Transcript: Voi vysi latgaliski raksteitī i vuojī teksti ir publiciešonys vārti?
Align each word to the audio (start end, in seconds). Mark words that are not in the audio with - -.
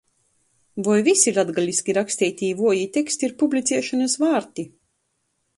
Voi 0.87 1.03
vysi 1.07 1.33
latgaliski 1.35 1.95
raksteitī 1.99 2.51
i 2.53 2.57
vuojī 2.63 2.89
teksti 2.97 3.29
ir 3.31 3.39
publiciešonys 3.45 4.21
vārti? 4.25 4.71